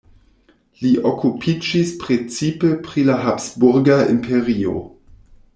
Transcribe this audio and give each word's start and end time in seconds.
Li 0.85 0.89
okupiĝis 1.09 1.93
precipe 2.05 2.73
pri 2.87 3.07
la 3.13 3.21
Habsburga 3.27 4.03
Imperio. 4.19 4.77